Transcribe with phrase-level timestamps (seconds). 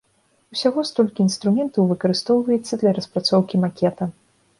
[0.53, 4.09] Усяго столькі інструментаў выкарыстоўваецца для распрацоўкі макета.